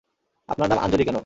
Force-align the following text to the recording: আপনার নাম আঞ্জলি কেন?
আপনার 0.49 0.67
নাম 0.69 0.79
আঞ্জলি 0.79 1.03
কেন? 1.05 1.17